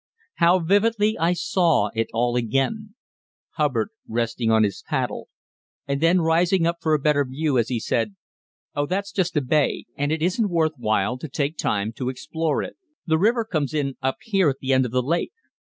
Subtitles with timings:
[0.37, 2.95] How vividly I saw it all again
[3.51, 5.27] Hubbard resting on his paddle,
[5.87, 8.15] and then rising up for a better view, as he said,
[8.73, 12.63] "Oh, that's just a bay and it isn't worth while to take time to explore
[12.63, 12.77] it.
[13.05, 15.33] The river comes in up here at the end of the lake.